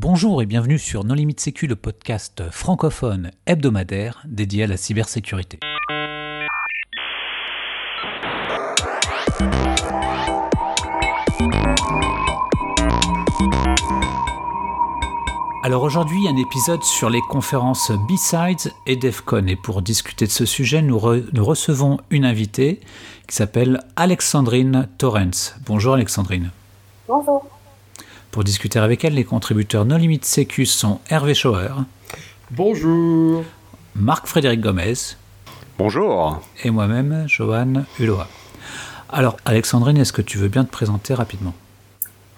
[0.00, 5.58] Bonjour et bienvenue sur Non Limite Sécu, le podcast francophone hebdomadaire dédié à la cybersécurité.
[15.64, 19.48] Alors aujourd'hui, un épisode sur les conférences B-Sides et DEFCON.
[19.48, 21.00] Et pour discuter de ce sujet, nous,
[21.32, 22.78] nous recevons une invitée
[23.26, 25.56] qui s'appelle Alexandrine Torrens.
[25.66, 26.52] Bonjour Alexandrine.
[27.08, 27.57] Bonjour.
[28.38, 31.70] Pour discuter avec elle, les contributeurs No Limit Sécu sont Hervé Schauer.
[32.52, 33.42] Bonjour.
[33.96, 34.94] Marc-Frédéric Gomez.
[35.76, 36.40] Bonjour.
[36.62, 38.20] Et moi-même, Johan Hulot.
[39.08, 41.52] Alors, Alexandrine, est-ce que tu veux bien te présenter rapidement?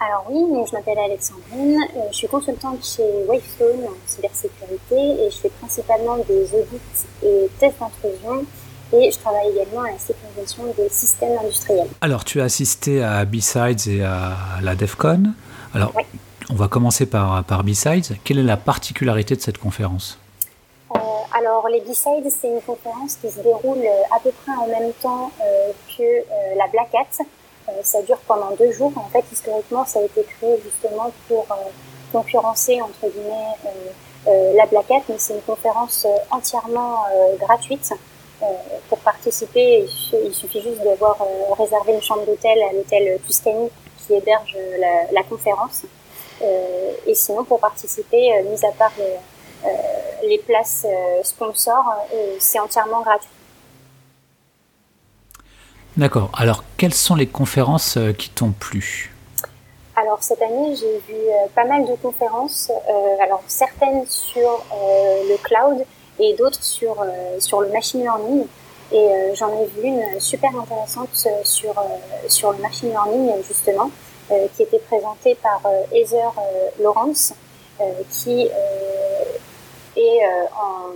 [0.00, 5.36] Alors oui, je m'appelle Alexandrine, euh, je suis consultante chez Wavestone en cybersécurité et je
[5.36, 8.46] fais principalement des audits et tests d'intrusion
[8.94, 11.88] et je travaille également à la sécurisation des systèmes industriels.
[12.00, 15.34] Alors, tu as assisté à B-Sides et à la DEFCON.
[15.74, 15.92] Alors,
[16.50, 18.16] on va commencer par, par B-Sides.
[18.24, 20.18] Quelle est la particularité de cette conférence?
[20.94, 20.98] Euh,
[21.38, 24.92] Alors, les B-Sides, c'est une conférence qui se déroule euh, à peu près en même
[25.00, 27.24] temps euh, que la Black Hat.
[27.84, 28.92] ça dure pendant deux jours.
[28.96, 31.46] En fait, historiquement, ça a été créé justement pour
[32.12, 37.04] concurrencer, entre guillemets, la Black Hat, mais c'est une conférence entièrement
[37.38, 37.92] gratuite.
[38.88, 39.86] pour participer,
[40.24, 41.16] il suffit juste d'avoir
[41.56, 43.70] réservé une chambre d'hôtel à l'hôtel Tuscany
[44.14, 44.56] héberge
[45.12, 45.82] la, conférence.
[46.42, 50.86] Euh, et sinon, pour participer, euh, mis à part les, euh, places
[51.22, 51.94] sponsors,
[52.38, 53.28] c'est entièrement gratuit.
[55.96, 56.30] D'accord.
[56.36, 59.12] Alors, quelles sont les conférences qui t'ont plu?
[59.96, 61.20] Alors cette année, j'ai vu
[61.54, 62.70] pas mal de conférences,
[63.20, 65.84] alors certaines sur le cloud
[66.18, 67.04] et d'autres sur,
[67.38, 68.46] sur le machine learning.
[68.92, 71.82] Et euh, j'en ai vu une super intéressante euh, sur, euh,
[72.28, 73.90] sur le machine learning, justement,
[74.54, 75.60] qui était présentée par
[75.90, 76.32] Heather
[76.78, 77.34] Lawrence,
[78.10, 78.48] qui
[79.96, 80.24] est
[80.54, 80.92] en,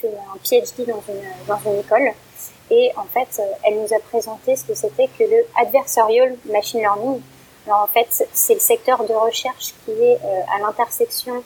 [0.00, 2.12] fait un PhD dans une, dans une école.
[2.70, 7.20] Et en fait, elle nous a présenté ce que c'était que le adversarial machine learning.
[7.66, 10.18] Alors en fait, c'est le secteur de recherche qui est
[10.56, 11.44] à l'intersection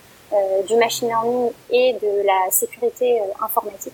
[0.69, 3.93] du machine learning et de la sécurité informatique.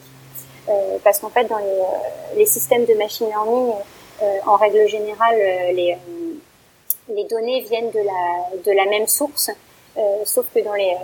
[0.69, 3.72] Euh, parce qu'en fait, dans les, euh, les, systèmes de machine learning,
[4.22, 5.37] euh, en règle générale,
[5.75, 5.97] les,
[7.09, 9.50] les données viennent de la, de la même source.
[10.25, 10.94] sauf que dans les,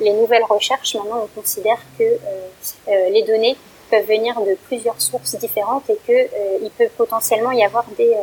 [0.00, 2.18] les, nouvelles recherches, maintenant, on considère que
[2.86, 3.56] les données
[3.90, 6.28] peuvent venir de plusieurs sources différentes et qu'il
[6.62, 8.14] il peut potentiellement y avoir des,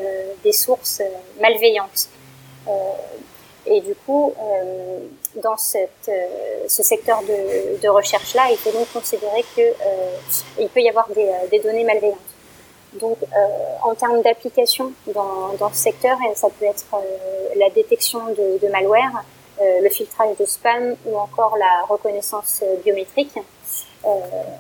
[0.43, 1.01] des sources
[1.39, 2.09] malveillantes.
[3.65, 4.33] et du coup,
[5.35, 11.07] dans euh, ce secteur de, recherche-là, il faut donc considérer qu'il euh, peut y avoir
[11.09, 12.17] des, euh, données malveillantes.
[12.99, 13.19] Donc,
[13.83, 16.85] en termes d'application dans, dans, ce secteur, ça peut être
[17.55, 19.23] la détection de, de malware,
[19.61, 23.33] le filtrage de spam ou encore la reconnaissance biométrique.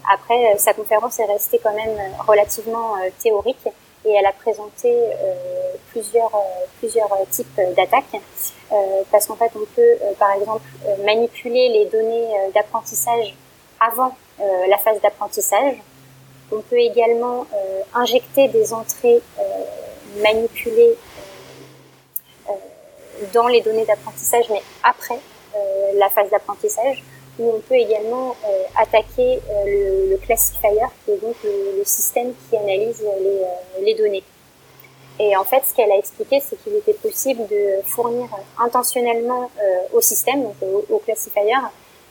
[0.09, 3.67] après, sa conférence est restée quand même relativement théorique
[4.05, 4.93] et elle a présenté
[5.91, 6.31] plusieurs,
[6.79, 8.21] plusieurs types d'attaques.
[8.71, 13.35] Euh, parce qu'en fait, on peut, euh, par exemple, euh, manipuler les données d'apprentissage
[13.79, 14.15] avant
[14.67, 15.75] la phase d'apprentissage.
[16.51, 17.45] On peut également
[17.93, 19.21] injecter des entrées
[20.17, 20.97] manipulées
[23.33, 25.19] dans les données d'apprentissage, mais après
[25.95, 27.03] la phase d'apprentissage,
[27.39, 28.35] ou on peut également
[28.75, 30.69] attaquer le, le, classifier,
[31.05, 34.23] qui est donc le, système qui analyse les, les données.
[35.19, 38.27] Et en fait, ce qu'elle a expliqué, c'est qu'il était possible de fournir
[38.57, 40.55] intentionnellement euh, au système, donc
[40.89, 41.53] au, classifier,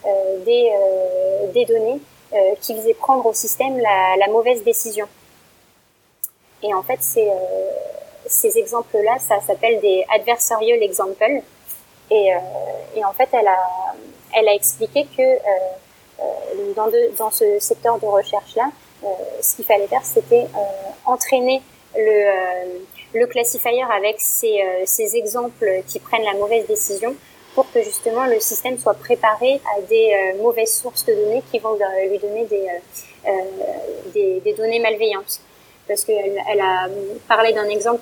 [0.07, 2.01] euh, des, euh, des données
[2.61, 5.07] qui faisaient prendre au système la, la mauvaise décision.
[6.63, 7.29] Et en fait, ces,
[8.25, 11.43] ces exemples-là, ça s'appelle des adversarial examples.
[12.09, 12.31] Et,
[12.95, 13.59] et, en fait, elle a,
[14.35, 18.71] elle a expliqué que dans, de, dans ce secteur de recherche-là,
[19.41, 20.47] ce qu'il fallait faire, c'était
[21.07, 21.63] entraîner
[21.97, 22.81] le,
[23.15, 27.15] le classifier avec euh, ces, exemples qui prennent la mauvaise décision
[27.55, 31.59] pour que justement le système soit préparé à des euh, mauvaises sources de données qui
[31.59, 31.77] vont
[32.09, 32.69] lui donner des,
[33.27, 33.31] euh,
[34.15, 35.41] des, des, données malveillantes.
[35.89, 36.89] Parce qu'elle elle a
[37.27, 38.01] parlé d'un exemple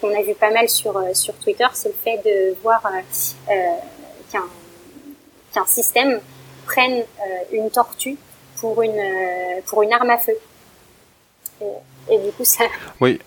[0.00, 2.82] qu'on a vu pas mal sur, sur Twitter, c'est le fait de voir
[4.30, 4.44] qu'un
[5.52, 6.20] qu'un système
[6.66, 7.04] prenne
[7.52, 8.16] une tortue
[8.58, 9.02] pour une,
[9.66, 10.36] pour une arme à feu.
[11.60, 12.64] Et, et du coup, ça...
[13.00, 13.20] Oui,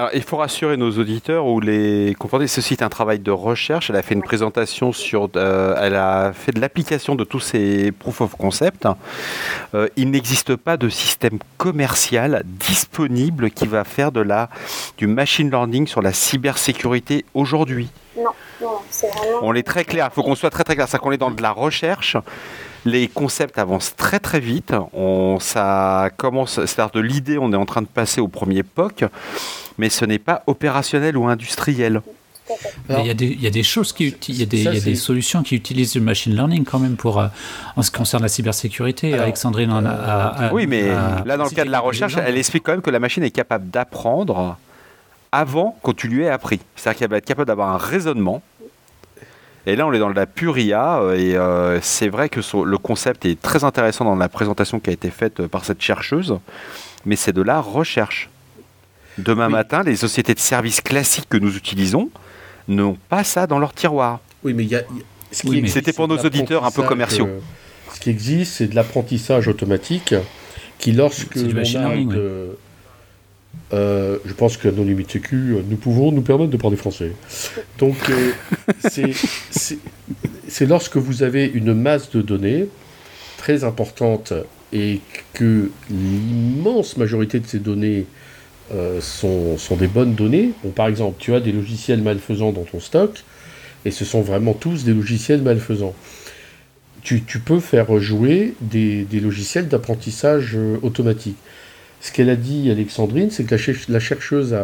[0.00, 2.46] Alors, il faut rassurer nos auditeurs ou les confronter.
[2.46, 3.90] Ceci est un travail de recherche.
[3.90, 5.28] Elle a fait une présentation sur.
[5.36, 8.88] Euh, elle a fait de l'application de tous ces proof of concept.
[9.74, 14.48] Euh, il n'existe pas de système commercial disponible qui va faire de la,
[14.96, 17.90] du machine learning sur la cybersécurité aujourd'hui.
[18.16, 18.30] Non,
[18.62, 19.40] non, c'est vraiment.
[19.42, 20.08] On est très clair.
[20.10, 20.88] Il faut qu'on soit très très clair.
[20.88, 22.16] C'est qu'on est dans de la recherche
[22.86, 24.72] les concepts avancent très très vite.
[24.94, 29.04] On, ça commence, c'est-à-dire de l'idée, on est en train de passer au premier POC
[29.80, 32.02] mais ce n'est pas opérationnel ou industriel.
[32.88, 36.00] Il y, a des, choses qui il y a des, des, solutions qui utilisent le
[36.00, 37.28] machine learning quand même pour euh,
[37.76, 39.14] en ce qui concerne la cybersécurité.
[39.14, 40.88] Alexandrine en a, Oui, mais
[41.24, 43.30] là dans le cas de la recherche, elle explique quand même que la machine est
[43.30, 44.56] capable d'apprendre
[45.32, 46.60] avant que tu lui aies appris.
[46.74, 48.42] C'est-à-dire qu'elle va être capable d'avoir un raisonnement.
[49.66, 52.78] Et là, on est dans la pure IA, euh, et euh, c'est vrai que le
[52.78, 56.38] concept est très intéressant dans la présentation qui a été faite par cette chercheuse,
[57.06, 58.28] mais c'est de la recherche.
[59.18, 62.10] Demain matin, les sociétés de services classiques que nous utilisons
[62.68, 64.20] n'ont pas ça dans leur tiroir.
[64.44, 64.82] Oui, mais il y a.
[65.32, 67.26] C'était pour nos auditeurs un peu commerciaux.
[67.26, 67.38] Euh,
[67.94, 70.14] ce qui existe, c'est de l'apprentissage automatique
[70.78, 72.54] qui, lorsque l'on
[73.72, 77.12] euh, je pense qu'à nos limites sécu, nous pouvons nous permettre de parler français.
[77.78, 78.32] Donc, euh,
[80.48, 82.66] c'est lorsque vous avez une masse de données
[83.36, 84.32] très importante
[84.72, 85.00] et
[85.34, 88.06] que l'immense majorité de ces données
[88.72, 90.52] euh, sont, sont, des bonnes données.
[90.76, 93.24] par exemple, tu as des logiciels malfaisants dans ton stock,
[93.84, 95.94] et ce sont vraiment tous des logiciels malfaisants.
[97.02, 101.36] Tu, peux faire jouer des, logiciels d'apprentissage euh, automatique.
[102.00, 103.56] Ce qu'elle a dit, Alexandrine, c'est que
[103.90, 104.54] la, chercheuse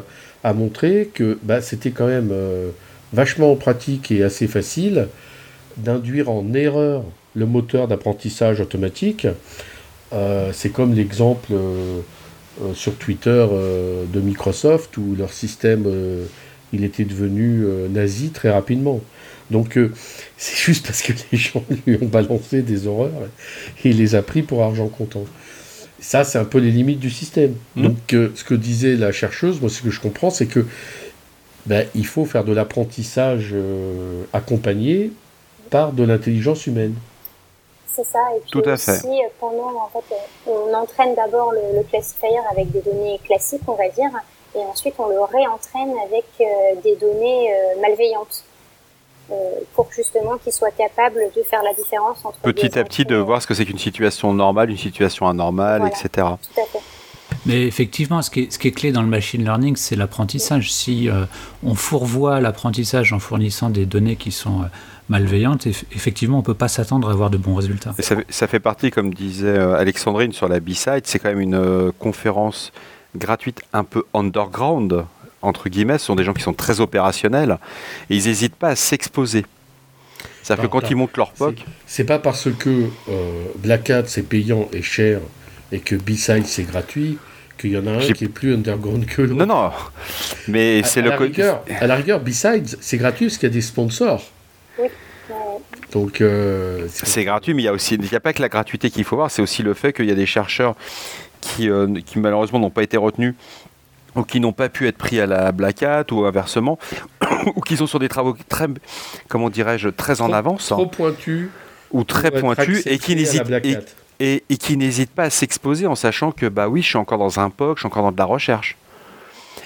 [0.44, 2.70] a, montré que bah, c'était quand même euh,
[3.12, 5.08] vachement pratique et assez facile
[5.78, 7.02] d'induire en erreur
[7.34, 9.26] le moteur d'apprentissage automatique.
[10.52, 11.52] c'est comme l'exemple
[12.74, 16.24] sur Twitter euh, de Microsoft où leur système euh,
[16.72, 19.00] il était devenu nazi très rapidement.
[19.50, 19.78] Donc
[20.36, 23.12] c'est juste parce que les gens lui ont balancé des horreurs
[23.84, 25.24] et il les a pris pour argent comptant.
[25.98, 27.54] Ça, c'est un peu les limites du système.
[27.74, 27.82] Mmh.
[27.82, 30.66] Donc ce que disait la chercheuse, moi ce que je comprends, c'est que
[31.64, 33.54] ben, il faut faire de l'apprentissage
[34.32, 35.12] accompagné
[35.70, 36.94] par de l'intelligence humaine
[37.96, 38.18] c'est ça.
[38.36, 39.06] Et puis Tout à aussi, fait.
[39.06, 43.74] Euh, pendant, en fait, euh, on entraîne d'abord le, classifier avec des données classiques, on
[43.74, 44.10] va dire,
[44.54, 48.44] et ensuite on le réentraîne avec euh, des données malveillantes.
[49.74, 53.42] pour justement qu'il soit capable de faire la différence entre petit à petit de voir
[53.42, 56.08] ce que c'est qu'une situation normale, une situation anormale, etc.
[56.54, 56.78] Tout à fait.
[57.44, 60.72] Mais effectivement, ce qui, est, ce qui est clé dans le machine learning, c'est l'apprentissage.
[60.72, 61.08] Si
[61.64, 64.64] on fourvoie l'apprentissage en fournissant des données qui sont
[65.08, 67.94] malveillante, effectivement, on ne peut pas s'attendre à avoir de bons résultats.
[68.00, 71.92] ça, fait partie, comme disait euh, Alexandrine sur la B-Side, c'est quand même une euh,
[71.98, 72.72] conférence
[73.14, 75.04] gratuite un peu underground,
[75.42, 75.98] entre guillemets.
[75.98, 77.58] Ce sont des gens qui sont très opérationnels
[78.10, 79.46] et ils n'hésitent pas à s'exposer.
[80.42, 81.64] Ça fait quand ils montent leur POC.
[81.86, 85.20] C'est pas parce que euh, Black Hat c'est payant et cher
[85.72, 87.18] et que B-Side c'est gratuit
[87.58, 89.44] qu'il y en a un qui est plus underground que l'autre.
[89.44, 89.70] Non, non,
[90.46, 91.10] mais c'est le.
[91.10, 94.30] à la rigueur, B-Sides, c'est gratuit parce qu'il y a des sponsors.
[95.92, 98.48] Donc euh, c'est gratuit, mais il y a aussi, il n'y a pas que la
[98.48, 100.76] gratuité qu'il faut voir, c'est aussi le fait qu'il y a des chercheurs
[101.40, 103.34] qui, euh, qui malheureusement n'ont pas été retenus
[104.14, 106.78] ou qui n'ont pas pu être pris à la Black Hat ou inversement,
[107.56, 108.66] ou qui sont sur des travaux très,
[109.28, 111.48] comment dirais-je, très en avance, trop pointus
[111.92, 113.42] ou très pointus et qui n'hésitent
[114.18, 117.18] et, et, qui n'hésitent pas à s'exposer en sachant que bah oui, je suis encore
[117.18, 118.76] dans un POC, je suis encore dans de la recherche.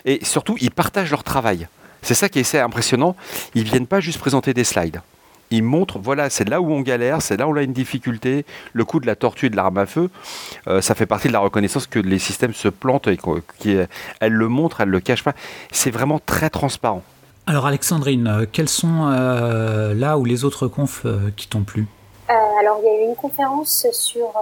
[0.04, 1.68] Et surtout, ils partagent leur travail.
[2.02, 3.16] C'est ça qui est assez impressionnant.
[3.54, 5.00] Ils viennent pas juste présenter des slides.
[5.52, 8.44] Ils montrent, voilà, c'est là où on galère, c'est là où on a une difficulté.
[8.72, 10.08] Le coup de la tortue et de l'arme à feu,
[10.68, 13.18] euh, ça fait partie de la reconnaissance que les systèmes se plantent et
[13.58, 13.88] qu'elles
[14.32, 15.34] le montrent, elles le cachent pas.
[15.72, 17.02] C'est vraiment très transparent.
[17.48, 21.04] Alors Alexandrine, euh, quels sont euh, là ou les autres confs
[21.36, 21.88] qui t'ont plu?
[22.28, 24.32] Alors il y a eu une conférence sur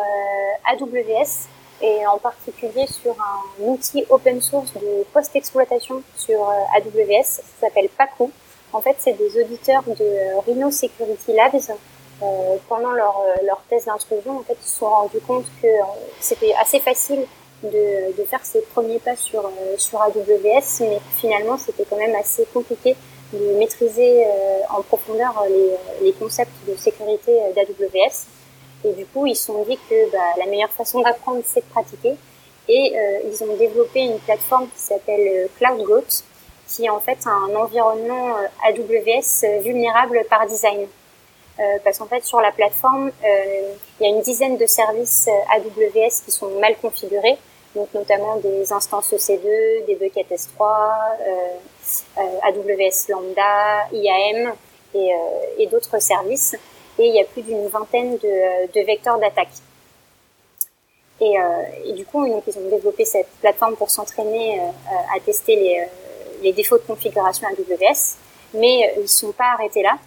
[0.70, 1.48] AWS
[1.82, 8.30] et en particulier sur un outil open source de post-exploitation sur AWS, ça s'appelle Paco.
[8.72, 11.76] En fait, c'est des auditeurs de Rhino Security Labs.
[12.20, 15.68] Euh, pendant leur, euh, leur test d'intrusion, en fait, ils se sont rendus compte que
[15.68, 15.82] euh,
[16.18, 17.20] c'était assez facile
[17.62, 22.16] de, de, faire ses premiers pas sur, euh, sur AWS, mais finalement, c'était quand même
[22.16, 22.96] assez compliqué
[23.32, 24.24] de maîtriser
[24.70, 28.24] en profondeur les, les, concepts de sécurité d'AWS.
[28.84, 31.70] Et du coup, ils se sont dit que bah, la meilleure façon d'apprendre, c'est de
[31.70, 32.14] pratiquer.
[32.68, 32.94] Et
[33.24, 36.22] ils ont développé une plateforme qui s'appelle CloudGoat,
[36.68, 40.86] qui est en fait un environnement euh, AWS euh, vulnérable par design.
[41.58, 46.22] Euh, parce qu'en fait, sur la plateforme, il y a une dizaine de services AWS
[46.24, 47.36] qui sont mal configurés,
[47.74, 50.62] donc notamment des instances EC2, des buckets S3,
[52.42, 54.52] AWS Lambda, IAM
[54.94, 56.54] et, d'autres services.
[56.98, 59.48] Et il y a plus d'une vingtaine de, vecteurs d'attaque.
[61.20, 61.36] Et,
[61.94, 64.60] du coup, ils ont développé cette plateforme pour s'entraîner
[65.14, 65.88] à tester
[66.42, 68.16] les, défauts de configuration AWS,
[68.54, 69.98] mais ils ne sont pas arrêtés là.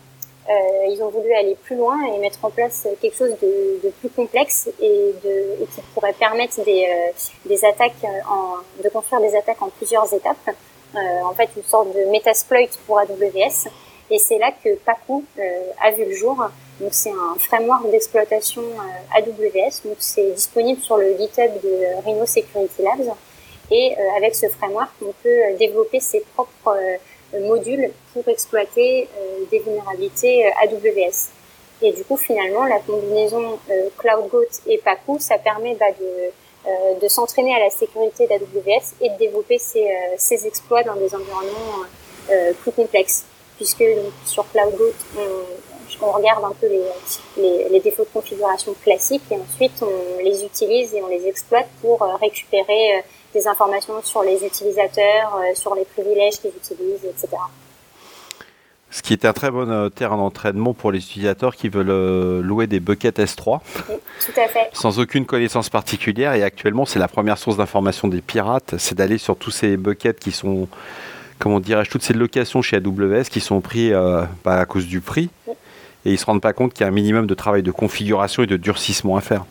[0.50, 4.10] Euh, ils ont voulu aller plus loin et mettre en place quelque chose de, plus
[4.10, 5.14] complexe et,
[5.74, 8.04] qui pourrait permettre des, euh, attaques,
[8.84, 10.50] de construire des attaques en plusieurs étapes.
[10.96, 13.70] Euh, en fait, une sorte de metasploit pour AWS.
[14.10, 15.24] Et c'est là que Pacu
[15.80, 16.36] a vu le jour.
[16.82, 18.64] Donc c'est un framework d'exploitation
[19.16, 19.86] AWS.
[19.86, 23.16] Donc c'est disponible sur le GitHub de Rhino Security Labs.
[23.70, 26.76] Et avec ce framework, on peut développer ses propres
[27.40, 31.30] modules pour exploiter euh, des vulnérabilités euh, AWS.
[31.82, 37.08] Et du coup, finalement, la combinaison euh, CloudGoat et Pacu, ça permet bah, de, de
[37.08, 41.86] s'entraîner à la sécurité d'AWS et de développer ses, ses, exploits dans des environnements
[42.62, 43.24] plus complexes.
[43.56, 45.71] Puisque donc, sur CloudGoat, on,
[46.02, 46.84] on, regarde un peu les,
[47.38, 51.68] les, les, défauts de configuration classiques et ensuite on les utilise et on les exploite
[51.82, 53.04] pour récupérer
[53.34, 57.38] des informations sur les utilisateurs, euh, sur les privilèges qu'ils utilisent, etc.
[58.90, 62.42] Ce qui est un très bon euh, terrain d'entraînement pour les utilisateurs qui veulent euh,
[62.42, 63.60] louer des buckets S3.
[63.88, 64.70] tout à fait.
[64.74, 66.34] Sans aucune connaissance particulière.
[66.34, 68.76] Et actuellement, c'est la première source d'information des pirates.
[68.78, 70.68] C'est d'aller sur tous ces buckets qui sont,
[71.40, 73.92] comment dirais-je, toutes ces locations chez AWS qui sont pris
[74.44, 75.30] bah, à cause du prix.
[76.06, 77.72] Et ils ne se rendent pas compte qu'il y a un minimum de travail de
[77.72, 79.46] configuration et de durcissement à faire.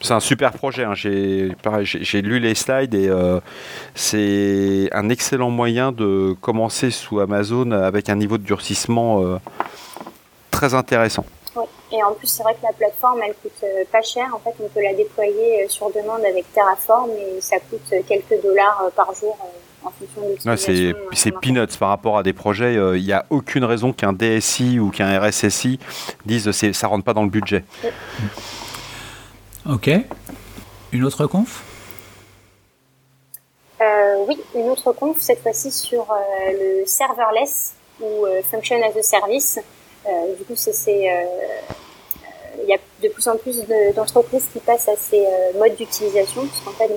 [0.00, 0.84] C'est un super projet.
[0.84, 0.94] Hein.
[0.94, 3.40] J'ai lu les slides et euh,
[3.94, 9.36] c'est un excellent moyen de commencer sous Amazon avec un niveau de durcissement euh,
[10.50, 11.24] très intéressant.
[11.54, 14.26] Oui, et en plus, c'est vrai que la plateforme, elle coûte euh, pas cher.
[14.34, 18.90] En fait, on peut la déployer sur demande avec Terraform et ça coûte quelques dollars
[18.96, 19.36] par jour.
[19.82, 22.74] En fonction de c'est peanuts par rapport à des projets.
[22.74, 25.78] Il n'y a aucune raison qu'un DSI ou qu'un RSSI
[26.26, 27.64] dise que ça rentre pas dans le budget.
[29.68, 29.90] Ok.
[30.92, 31.62] Une autre conf?
[33.80, 38.98] Euh, Oui, une autre conf, cette fois-ci sur euh, le serverless ou euh, function as
[38.98, 39.58] a service.
[40.38, 41.10] du coup, c'est
[42.62, 43.62] il y a de plus en plus
[43.94, 45.24] d'entreprises qui passent à ces
[45.56, 46.90] modes d'utilisation, puisqu'en fait,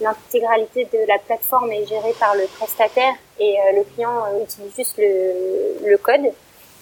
[0.00, 4.10] l'intégralité de la plateforme est gérée par le prestataire et le client
[4.42, 6.32] utilise juste le, code,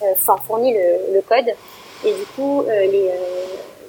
[0.01, 1.55] enfin fournit le, le, code.
[2.05, 3.11] Et du coup, les,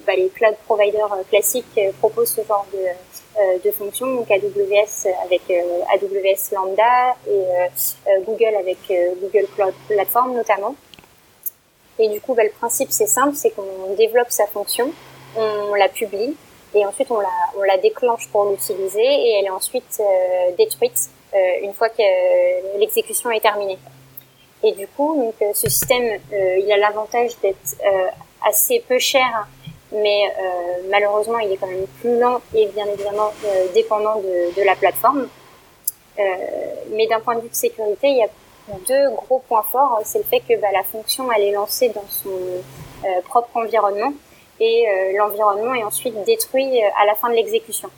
[0.05, 4.31] bah, les cloud providers euh, classiques euh, proposent ce genre de, euh, de fonctions, donc
[4.31, 8.77] AWS avec AWS Lambda et Google avec
[9.21, 10.75] Google Cloud Platform notamment.
[11.99, 14.91] Et du coup, bah, le principe c'est simple, c'est qu'on développe sa fonction,
[15.37, 16.35] on la publie
[16.73, 20.01] et ensuite on la, on la déclenche pour l'utiliser et elle est ensuite
[20.57, 21.09] détruite
[21.61, 23.77] une fois que l'exécution est terminée.
[24.63, 27.77] Et du coup, donc, ce système, il a l'avantage d'être
[28.41, 29.47] assez peu cher
[29.91, 34.55] mais euh, malheureusement, il est quand même plus lent et bien évidemment euh, dépendant de,
[34.55, 35.27] de, la plateforme.
[36.19, 36.23] Euh,
[36.91, 38.29] mais d'un point de vue de sécurité, il y a
[38.87, 40.01] deux gros points forts.
[40.05, 44.13] C'est le fait que bah, la fonction, elle est lancée dans son euh, propre environnement
[44.59, 47.89] et euh, l'environnement est ensuite détruit à la fin de l'exécution.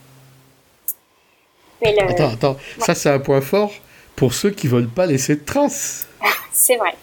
[1.86, 3.74] Attends, attends, ça c'est un point fort
[4.15, 6.08] pour ceux qui veulent pas laisser de traces.
[6.53, 6.96] c'est vrai.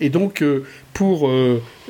[0.00, 0.42] Et donc,
[0.94, 1.30] pour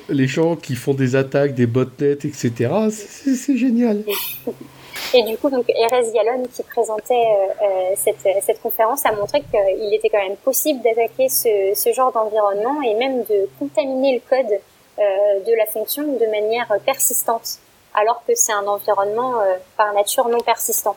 [0.08, 2.70] les gens qui font des attaques, des botnets, etc.
[2.90, 4.02] C'est génial.
[5.14, 9.42] Et du coup, donc, Erez Yalon, qui présentait euh, euh, cette, cette, conférence, a montré
[9.42, 14.20] qu'il était quand même possible d'attaquer ce, ce, genre d'environnement et même de contaminer le
[14.20, 14.58] code
[14.98, 17.58] euh, de la fonction de manière persistante,
[17.94, 19.34] alors que c'est un environnement
[19.76, 20.96] par nature non persistant.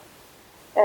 [0.77, 0.81] Euh,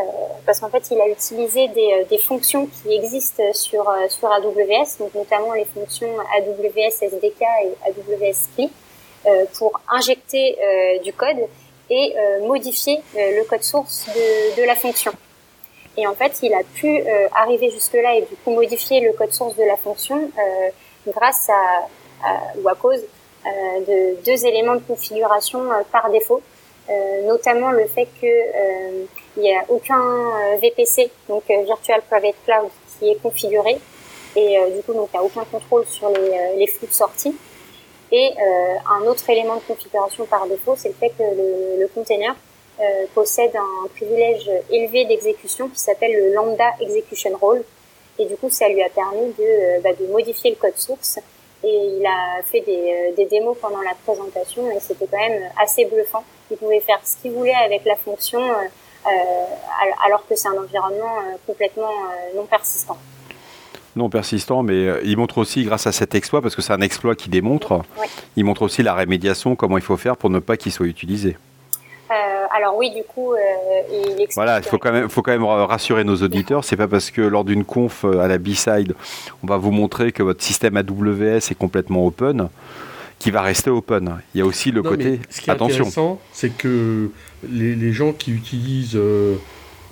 [0.46, 4.30] parce qu'en fait, il a utilisé des, euh, des, fonctions qui existent sur, euh, sur
[4.30, 8.70] AWS, donc notamment les fonctions AWS SDK et AWS CLI,
[9.58, 10.56] pour injecter
[11.04, 11.36] du code
[11.90, 12.14] et
[12.46, 14.06] modifier le code source
[14.56, 15.12] de, la fonction.
[15.96, 17.02] Et en fait, il a pu
[17.34, 20.30] arriver jusque-là et du coup modifier le code source de la fonction
[21.08, 21.88] grâce à,
[22.62, 23.00] ou à cause
[23.44, 26.42] de deux éléments de configuration par défaut,
[27.26, 29.06] notamment le fait que
[29.36, 33.78] il n'y a aucun euh, VPC, donc euh, Virtual Private Cloud, qui est configuré.
[34.36, 36.92] Et euh, du coup, donc, il n'y a aucun contrôle sur les, les flux de
[36.92, 37.34] sortie.
[38.12, 38.32] Et
[38.88, 42.34] un autre élément de configuration par défaut, c'est le fait que le, le container
[43.14, 47.62] possède un privilège élevé d'exécution qui s'appelle le Lambda Execution Role.
[48.18, 51.20] Et du coup, ça lui a permis de, bah, de modifier le code source.
[51.62, 55.84] Et il a fait des, des démos pendant la présentation et c'était quand même assez
[55.84, 58.40] bluffant il pouvait faire ce qu'il voulait avec la fonction,
[60.04, 61.92] alors que c'est un environnement complètement
[62.34, 62.98] non persistant
[63.96, 67.14] non persistant, mais il montre aussi, grâce à cet exploit, parce que c'est un exploit
[67.14, 67.82] qui démontre,
[68.36, 71.36] il montre aussi la rémédiation, comment il faut faire pour ne pas qu'il soit utilisé.
[72.10, 72.14] Euh,
[72.50, 73.38] alors oui, du coup, euh,
[73.92, 74.34] il explique...
[74.34, 76.64] Voilà, il faut quand même, faut quand même rassurer nos auditeurs.
[76.64, 78.94] C'est pas parce que lors d'une conf euh, à la B-side,
[79.44, 82.48] on va vous montrer que votre système AWS est complètement open,
[83.20, 84.16] qui va rester open.
[84.34, 87.10] Il y a aussi le côté ce qui est intéressant, c'est que
[87.48, 88.98] les, gens qui utilisent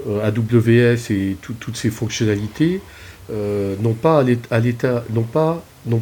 [0.07, 2.81] AWS et toutes ces fonctionnalités
[3.31, 5.05] n'ont pas à l'état,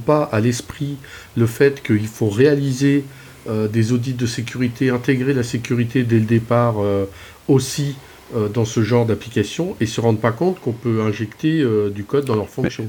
[0.04, 0.96] pas, à l'esprit
[1.36, 3.04] le fait qu'il faut réaliser
[3.48, 7.04] euh, des audits de sécurité, intégrer la sécurité dès le départ euh,
[7.46, 7.94] aussi
[8.34, 11.64] euh, dans ce genre d'application et se rendre pas compte qu'on peut injecter
[11.94, 12.88] du code dans leur fonction.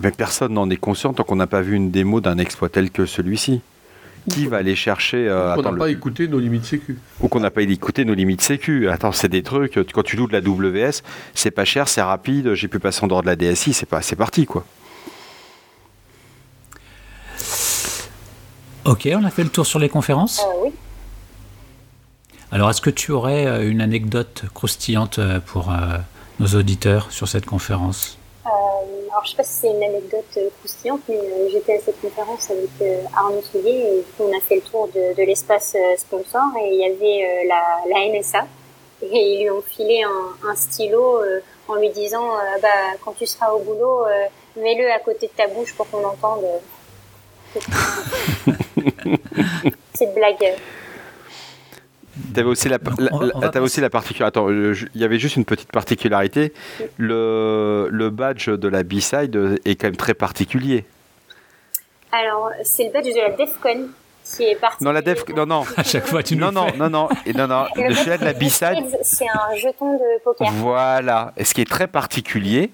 [0.00, 2.90] Mais personne n'en est conscient tant qu'on n'a pas vu une démo d'un exploit tel
[2.90, 3.60] que celui-ci.
[4.30, 6.98] Qui va aller chercher euh, On n'a pas écouté nos limites sécu.
[7.20, 8.88] Ou qu'on n'a pas écouté nos limites sécu.
[8.88, 9.78] Attends, c'est des trucs.
[9.92, 11.02] Quand tu loues de la WS,
[11.34, 12.54] c'est pas cher, c'est rapide.
[12.54, 14.64] J'ai pu passer en dehors de la DSI, c'est pas, c'est parti quoi.
[18.84, 20.70] Ok, on a fait le tour sur les conférences euh, Oui.
[22.52, 25.72] Alors, est-ce que tu aurais euh, une anecdote croustillante euh, pour
[26.38, 28.18] nos auditeurs sur cette conférence?
[29.24, 31.18] Je ne sais pas si c'est une anecdote croustillante, mais
[31.50, 32.70] j'étais à cette conférence avec
[33.16, 37.48] Arnaud Soulier et on a fait le tour de, l'espace sponsor et il y avait
[37.48, 38.46] la, NSA
[39.02, 41.20] et ils lui ont filé un, stylo
[41.68, 42.68] en lui disant bah,
[43.02, 44.04] quand tu seras au boulot,
[44.56, 46.44] mets-le à côté de ta bouche pour qu'on entende.
[49.92, 50.54] Petite blague.
[52.34, 52.78] T'avais aussi la,
[53.60, 54.38] aussi la particularité.
[54.38, 56.52] Attends, il y avait juste une petite particularité.
[56.98, 60.84] Le, le badge de la B-side est quand même très particulier.
[62.12, 63.88] Alors, c'est le badge de la DEFCON
[64.24, 64.86] qui est particulier.
[64.86, 65.64] Non, la Def, non, non.
[65.76, 67.66] À chaque fois, tu nous non, non, non, non, et non, non.
[67.76, 70.50] le celui de la B-side, c'est un jeton de poker.
[70.52, 71.32] Voilà.
[71.36, 72.70] Et ce qui est très particulier,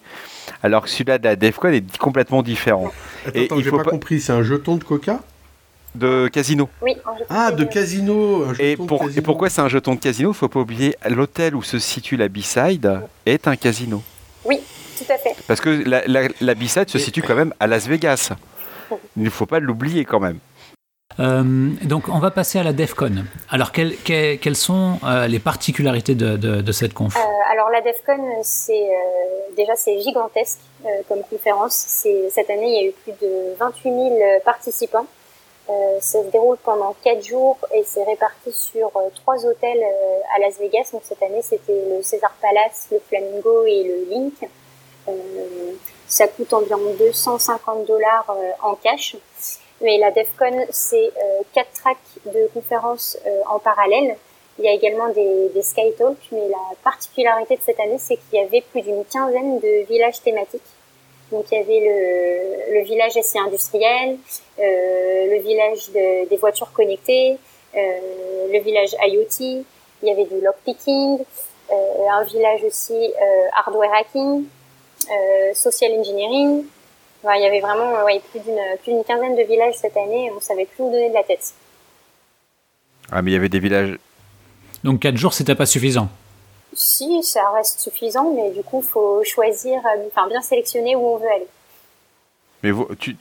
[0.62, 2.92] alors que celui-là de la DEFCON est complètement différent.
[3.26, 4.20] Attends, et attends j'ai pas, compris.
[4.20, 5.20] C'est un jeton de Coca?
[5.94, 6.68] De casino.
[6.82, 6.96] Oui,
[7.28, 8.52] Ah, de casino.
[8.58, 10.30] et, pourquoi c'est un jeton de casino?
[10.30, 14.02] Il faut pas oublier, l'hôtel où se situe la B-side est un casino.
[14.44, 14.60] Oui,
[14.98, 15.34] tout à fait.
[15.46, 18.30] Parce que la, la, B-side se situe quand même à Las Vegas.
[19.16, 20.38] Il ne faut pas l'oublier quand même.
[21.18, 21.42] Euh,
[21.82, 23.24] donc on va passer à la DEFCON.
[23.50, 27.16] Alors quelles, quelles, sont euh, les particularités de, de, cette conf?
[27.16, 28.88] Euh, Alors la DEFCON, c'est
[29.56, 30.60] déjà c'est gigantesque
[31.08, 31.74] comme conférence.
[32.30, 35.06] Cette année, il y a eu plus de 28 000 participants.
[35.70, 40.20] Euh, ça se déroule pendant quatre jours et c'est réparti sur euh, trois hôtels euh,
[40.34, 40.90] à Las Vegas.
[40.92, 44.34] Donc cette année, c'était le César Palace, le Flamingo et le Link.
[46.08, 49.16] ça coûte environ 250 dollars en cash.
[49.80, 51.10] Mais la DEFCON, c'est
[51.54, 53.16] quatre tracks de conférences
[53.48, 54.16] en parallèle.
[54.58, 58.38] Il y a également des, des Skytalks, mais la particularité de cette année, c'est qu'il
[58.38, 60.62] y avait plus d'une quinzaine de villages thématiques
[61.30, 64.16] donc il y avait le, le village essai industriel,
[64.58, 67.38] euh, le village des voitures connectées,
[67.76, 67.78] euh,
[68.52, 69.64] le village IoT,
[70.02, 71.18] il y avait du lockpicking,
[71.72, 74.44] euh, un village aussi euh, hardware hacking,
[75.08, 76.64] euh, social engineering.
[77.24, 80.40] il y avait vraiment ouais, plus d'une plus d'une quinzaine de villages cette année, on
[80.40, 81.52] savait plus où donner de la tête.
[83.12, 83.98] Ah mais il y avait des villages.
[84.82, 86.08] Donc 4 jours c'était pas suffisant.
[86.74, 91.06] Si, ça reste suffisant, mais du coup, il faut choisir, euh, enfin bien sélectionner où
[91.06, 91.48] on veut aller.
[92.62, 93.16] Mais vous, tu,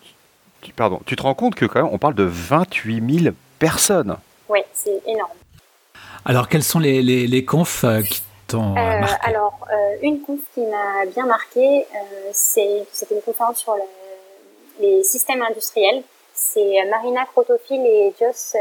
[0.76, 4.18] pardon, tu te rends compte que quand même, on parle de 28 000 personnes.
[4.48, 5.32] Oui, c'est énorme.
[6.26, 9.16] Alors, quels sont les, les, les confs euh, qui t'ont euh, marqué?
[9.24, 9.68] Alors,
[10.02, 11.86] une conf qui m'a bien marqué,
[12.32, 13.76] c'est c'était une conférence sur
[14.80, 16.04] les systèmes industriels
[16.41, 18.56] c'est Marina Krotofil et Joss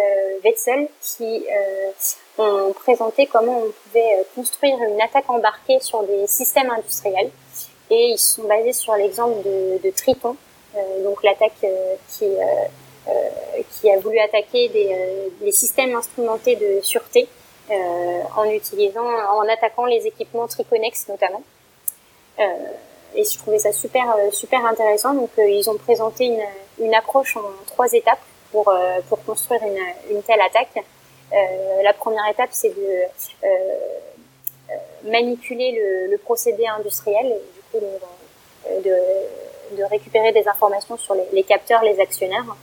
[0.45, 1.45] Wetzel qui
[2.39, 7.31] ont présenté comment on pouvait euh, construire une attaque embarquée sur des systèmes industriels.
[7.91, 10.37] Et ils sont basés sur l'exemple de, de, Triton,
[10.77, 11.95] euh, donc l'attaque euh,
[13.71, 14.95] qui, a voulu attaquer des,
[15.41, 17.29] des systèmes instrumentés de sûreté
[18.37, 21.43] en utilisant, en attaquant les équipements Triconex notamment.
[23.15, 25.15] Et je trouvais ça super super intéressant.
[25.15, 28.21] Donc ils ont présenté une, une approche en trois étapes
[28.53, 28.73] pour
[29.09, 30.85] pour construire une, une telle attaque.
[31.33, 33.49] Euh, la première étape, c'est de euh,
[34.71, 37.85] euh, manipuler le, le, procédé industriel, du coup
[38.85, 42.57] de, de, récupérer des informations sur les, capteurs, les actionnaires.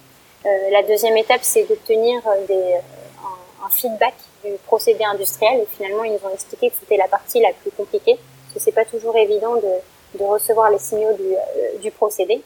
[0.43, 5.61] la deuxième étape, c'est d'obtenir des, un, un, feedback du procédé industriel.
[5.61, 8.59] Et finalement, ils nous ont expliqué que c'était la partie la plus compliquée, parce que
[8.59, 9.73] c'est pas toujours évident de,
[10.15, 12.41] de recevoir les signaux du, du procédé.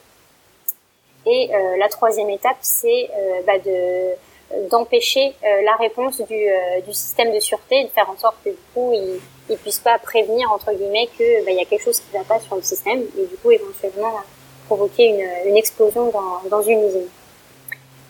[1.26, 4.14] Et euh, la troisième étape, c'est euh, bah, de
[4.68, 9.20] d'empêcher la réponse du, système de sûreté, de faire en sorte que du coup il
[9.48, 12.40] ne puisse pas prévenir entre guillemets que bah, y a quelque chose qui va pas
[12.40, 14.10] sur le système et du coup éventuellement
[14.70, 15.06] provoquer
[15.46, 16.12] une, explosion
[16.48, 17.08] dans, une usine.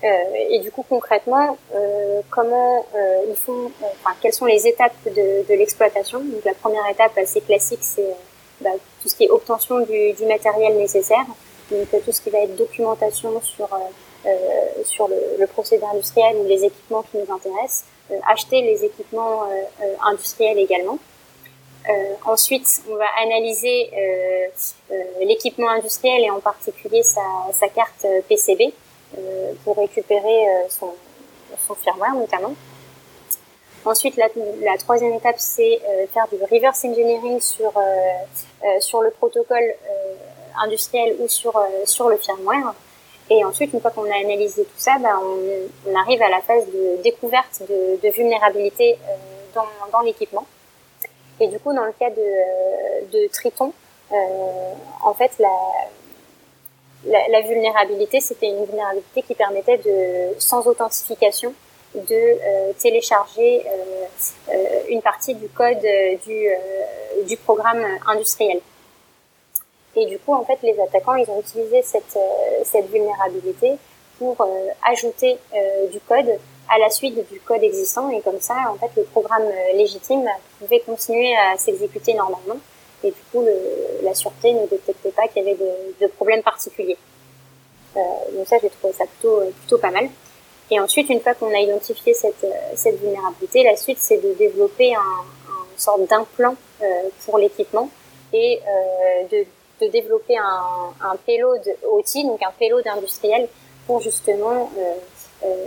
[0.04, 0.06] Euh,
[0.50, 5.46] et du coup, concrètement, euh, comment euh, ils font, enfin, quelles sont les étapes de,
[5.48, 6.20] de l'exploitation?
[6.20, 8.14] Donc, la première étape assez classique, c'est
[8.60, 8.70] bah,
[9.02, 11.24] tout ce qui est obtention du, matériel nécessaire,
[11.70, 13.68] donc tout ce qui va être documentation sur
[14.84, 17.84] sur le, procédé industriel ou les équipements qui nous intéressent,
[18.28, 19.44] acheter les équipements
[20.04, 20.98] industriels également.
[21.88, 28.72] Euh, ensuite, on va analyser euh, l'équipement industriel et en particulier sa, sa carte PCB
[29.18, 30.94] euh, pour récupérer euh, son,
[31.66, 32.54] son firmware notamment.
[33.84, 34.28] Ensuite, la,
[34.78, 37.72] troisième étape, c'est euh, faire du reverse engineering sur
[38.80, 39.74] sur le protocole
[40.62, 41.52] industriel ou sur
[41.84, 42.74] sur le firmware.
[43.30, 45.18] Et ensuite, une fois qu'on a analysé tout ça, ben,
[45.86, 48.98] on, arrive à la phase de découverte de, vulnérabilité
[49.54, 50.44] dans, dans l'équipement.
[51.38, 53.72] Et du coup, dans le cas de, de Triton,
[54.10, 55.48] en fait, la,
[57.06, 61.54] la vulnérabilité, c'était une vulnérabilité qui permettait de, sans authentification,
[61.94, 64.04] de euh, télécharger euh,
[64.50, 65.84] euh, une partie du code
[66.26, 66.48] du,
[67.26, 68.60] du programme industriel.
[69.96, 72.16] Et du coup, en fait, les attaquants, ils ont utilisé cette,
[72.64, 73.72] cette vulnérabilité
[74.18, 74.36] pour
[74.88, 75.38] ajouter
[75.90, 79.50] du code à la suite du code existant et comme ça, en fait, le programme
[79.74, 80.28] légitime
[80.60, 82.56] pouvait continuer à s'exécuter normalement
[83.02, 86.42] et du coup, le, la sûreté ne détectait pas qu'il y avait de, de problèmes
[86.42, 86.98] particuliers.
[87.96, 88.00] Euh,
[88.36, 90.08] donc ça, j'ai trouvé ça plutôt, plutôt pas mal.
[90.70, 94.94] Et ensuite, une fois qu'on a identifié cette, cette vulnérabilité, la suite, c'est de développer
[94.94, 94.98] un,
[95.48, 96.86] un sorte d'implant euh,
[97.24, 97.90] pour l'équipement
[98.32, 103.48] et euh, de, de, développer un, un payload OT, donc un payload industriel,
[103.86, 104.94] pour justement euh,
[105.44, 105.66] euh,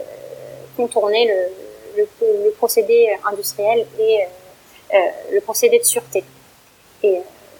[0.77, 4.19] contourner le, le, le, procédé industriel et
[4.93, 4.97] euh,
[5.33, 6.23] le procédé de sûreté.
[7.03, 7.19] Et,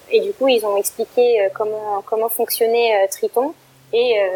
[0.09, 3.53] et du coup, ils ont expliqué euh, comment comment fonctionnait euh, Triton
[3.91, 4.27] et euh,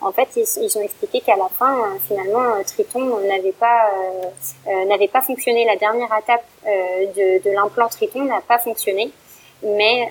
[0.00, 3.90] en fait, ils, ont expliqué qu'à la fin, finalement, Triton n'avait pas
[4.86, 5.64] n'avait pas fonctionné.
[5.64, 9.10] La dernière étape de, de l'implant Triton n'a pas fonctionné,
[9.62, 10.08] mais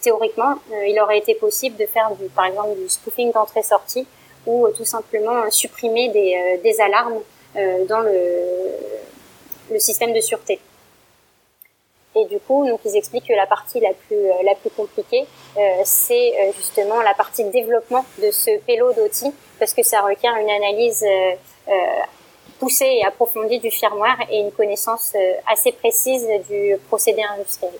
[0.00, 0.54] théoriquement,
[0.86, 4.06] il aurait été possible de faire, du, par exemple, du spoofing d'entrée-sortie
[4.46, 7.20] ou tout simplement supprimer des, des alarmes
[7.88, 8.12] dans le,
[9.70, 10.60] le système de sûreté.
[12.18, 15.26] Et du coup, donc ils expliquent que la partie la plus euh, la plus compliquée,
[15.56, 20.00] euh, c'est euh, justement la partie de développement de ce payload d'outils, parce que ça
[20.00, 21.04] requiert une analyse
[22.58, 25.14] poussée et approfondie du firmware et une connaissance
[25.46, 27.74] assez précise du procédé industriel.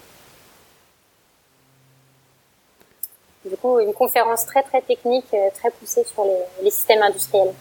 [3.45, 7.55] Du coup, une conférence très très technique, très poussée sur les, les systèmes industriels.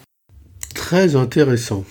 [0.74, 1.82] Très intéressant.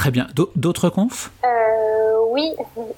[0.00, 0.28] Très bien.
[0.56, 1.30] D'autres confs?
[1.44, 2.54] Euh, Oui,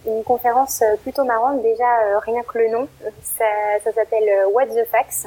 [0.06, 1.60] une conférence euh, plutôt marrante.
[1.60, 2.86] Déjà, euh, rien que le nom,
[3.24, 3.44] ça,
[3.82, 5.26] ça s'appelle euh, What the Fax.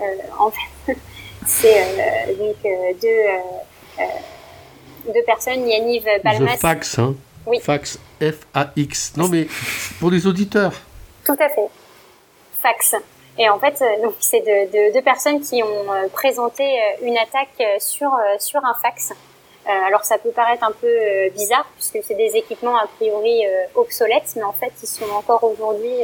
[0.00, 0.04] Euh,
[0.40, 0.96] en fait,
[1.46, 2.56] c'est donc
[3.00, 4.02] deux,
[5.12, 6.56] deux personnes, Yaniv Balmas.
[6.56, 7.14] The Fax, hein
[7.46, 7.60] Oui.
[7.60, 9.16] Fax, F-A-X.
[9.16, 9.46] Non, mais
[10.00, 10.72] pour les auditeurs.
[11.24, 11.68] Tout à fait.
[12.60, 12.96] Fax.
[13.38, 16.64] Et en fait, donc c'est deux de, de personnes qui ont présenté
[17.02, 19.12] une attaque sur sur un fax.
[19.66, 23.46] Euh, alors ça peut paraître un peu euh, bizarre puisque c'est des équipements a priori
[23.46, 25.94] euh, obsolètes, mais en fait ils sont encore aujourd'hui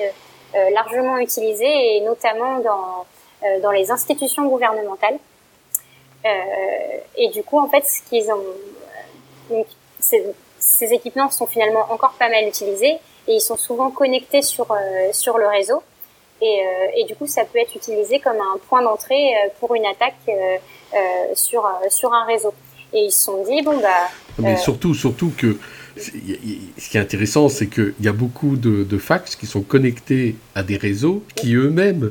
[0.72, 3.06] largement utilisés et notamment dans
[3.62, 5.16] dans les institutions gouvernementales.
[7.16, 8.42] et du coup en fait ce qu'ils ont
[9.48, 9.66] donc,
[10.58, 14.66] ces équipements sont finalement encore pas mal utilisés et ils sont souvent connectés sur
[15.12, 15.84] sur le réseau.
[16.42, 16.64] Et,
[16.96, 20.24] et, du coup, ça peut être utilisé comme un point d'entrée pour une attaque
[21.34, 22.52] sur sur un réseau.
[22.92, 24.08] Et ils se sont dit, bon, bah.
[24.38, 25.56] Mais euh, surtout, surtout que
[25.96, 26.10] ce
[26.90, 30.62] qui est intéressant, c'est qu'il y a beaucoup de, de, fax qui sont connectés à
[30.62, 32.10] des réseaux qui eux-mêmes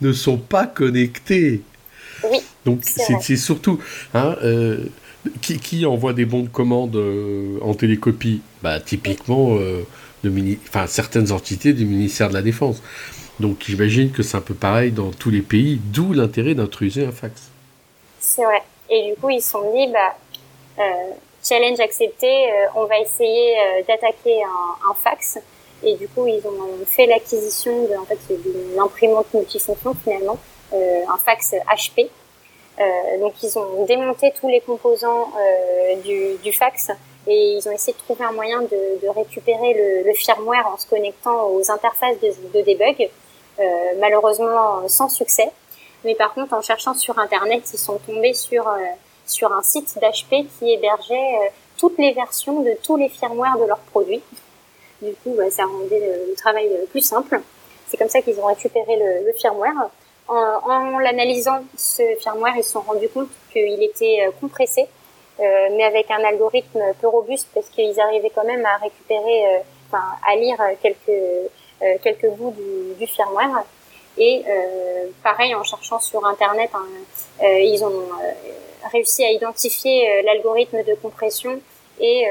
[0.00, 1.62] ne sont pas connectés.
[2.30, 2.38] Oui.
[2.64, 3.80] Donc c'est surtout.
[4.14, 4.84] Hein, euh,
[5.42, 8.40] qui, qui, envoie des bons de commande euh, en télécopie?
[8.62, 9.82] Bah, Typiquement, euh,
[10.24, 12.82] de mini enfin, certaines entités du ministère de la Défense.
[13.38, 17.12] Donc j'imagine que c'est un peu pareil dans tous les pays, d'où l'intérêt d'intruser un
[17.12, 17.48] fax.
[18.18, 18.62] C'est vrai.
[18.90, 20.14] Et du coup, ils se sont dit, bah,
[20.78, 20.82] euh,
[21.42, 25.38] challenge accepté, euh, on va essayer euh, d'attaquer un, un, fax.
[25.82, 30.38] Et du coup, ils ont fait l'acquisition de, en fait, d'une imprimante multifonction finalement,
[30.72, 32.10] un fax HP.
[33.18, 35.32] donc, ils ont démonté tous les composants
[36.04, 36.90] du, du fax
[37.26, 40.76] et ils ont essayé de trouver un moyen de, de récupérer le, le, firmware en
[40.76, 43.10] se connectant aux interfaces de, de debug,
[43.58, 43.62] euh,
[43.98, 45.50] malheureusement sans succès.
[46.04, 48.78] Mais par contre, en cherchant sur Internet, ils sont tombés sur, euh,
[49.26, 53.78] sur un site d'HP qui hébergeait toutes les versions de tous les firmware de leurs
[53.78, 54.22] produits.
[55.02, 57.40] Du coup, bah, ça rendait le, travail plus simple.
[57.88, 59.90] C'est comme ça qu'ils ont récupéré le, firmware.
[60.28, 64.86] En, en l'analysant, ce firmware, ils se sont rendus compte qu'il était compressé,
[65.38, 70.36] mais avec un algorithme peu robuste parce qu'ils arrivaient quand même à récupérer, enfin, à
[70.36, 73.64] lire quelques quelques bouts du, du firmware.
[74.20, 76.84] Et euh, pareil, en cherchant sur Internet, hein,
[77.42, 78.32] euh, ils ont euh,
[78.92, 81.58] réussi à identifier l'algorithme de compression
[81.98, 82.26] et,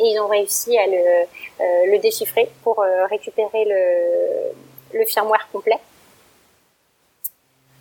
[0.00, 3.64] ils ont réussi à le, déchiffrer pour récupérer
[4.92, 5.78] le, firmware complet.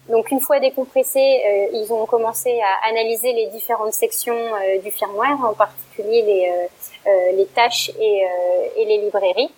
[0.10, 4.52] Donc une fois décompressé, ils ont commencé à analyser les différentes sections
[4.84, 6.50] du firmware, en particulier
[7.06, 8.26] les, tâches et,
[8.78, 9.52] les librairies.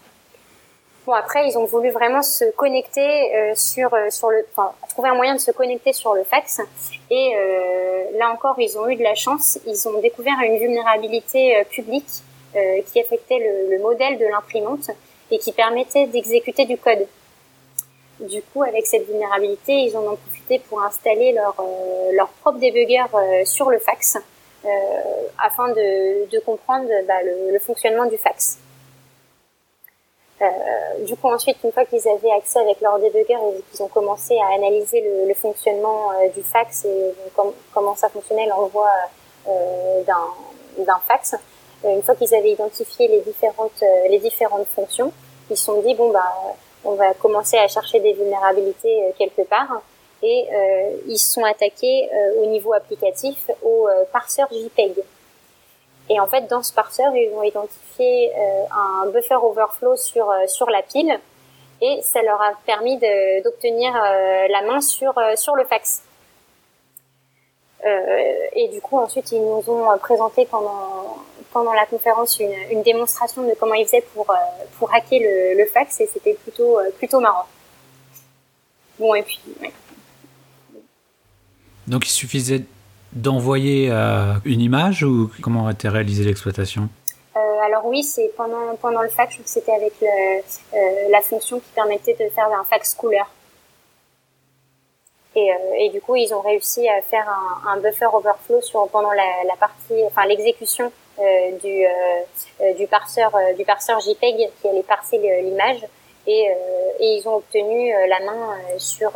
[1.14, 5.16] Après, ils ont voulu vraiment se connecter euh, sur euh, sur le, enfin trouver un
[5.16, 6.62] moyen de se connecter sur le fax.
[7.10, 9.60] Et euh, là encore, ils ont eu de la chance.
[9.66, 12.10] Ils ont découvert une vulnérabilité publique
[12.88, 14.90] qui affectait le, le modèle de l'imprimante
[15.30, 17.06] et qui permettait d'exécuter du code.
[18.20, 21.56] Du coup, avec cette vulnérabilité, ils en ont profité pour installer leur
[22.14, 23.04] leur propre debugger
[23.46, 24.18] sur le fax
[25.38, 28.58] afin de, comprendre bah, le fonctionnement du fax.
[30.42, 33.88] Euh, du coup, ensuite, une fois qu'ils avaient accès avec leur debugger et qu'ils ont
[33.88, 37.14] commencé à analyser le, le fonctionnement euh, du fax et
[37.74, 38.88] comment ça fonctionnait l'envoi
[39.48, 40.02] euh,
[40.78, 41.36] d'un fax,
[41.84, 45.12] une fois qu'ils avaient identifié les différentes les différentes fonctions,
[45.50, 46.32] ils se sont dit bon bah
[46.84, 49.82] on va commencer à chercher des vulnérabilités quelque part
[50.22, 50.48] et
[51.08, 52.10] ils se sont attaqués
[52.42, 55.04] au niveau applicatif au parseur JPEG.
[56.10, 60.48] Et en fait, dans ce parseur, ils ont identifié euh, un buffer overflow sur euh,
[60.48, 61.20] sur la pile,
[61.82, 62.98] et ça leur a permis
[63.44, 66.02] d'obtenir euh, la main sur sur le fax.
[68.56, 71.18] et du coup, ensuite, ils nous ont présenté pendant
[71.52, 74.28] pendant la conférence une, une démonstration de comment ils faisaient pour
[74.78, 77.46] pour hacker le, le fax, et c'était plutôt plutôt marrant.
[78.98, 79.40] Bon, et puis.
[81.88, 82.64] Donc, il suffisait
[83.14, 86.90] d'envoyer euh, une image ou comment a été réalisée l'exploitation?
[87.36, 91.70] Euh, alors oui, c'est pendant pendant le fax, c'était avec le, euh, la fonction qui
[91.74, 93.28] permettait de faire un fax couleur.
[95.36, 99.12] Et, et, du coup, ils ont réussi à faire un, un buffer overflow sur pendant
[99.12, 100.92] la, la partie, enfin l'exécution
[101.64, 101.86] du
[102.78, 105.86] du parseur du parseur JPEG qui allait parser l'image
[106.26, 106.48] et,
[107.00, 109.12] et ils ont obtenu la main sur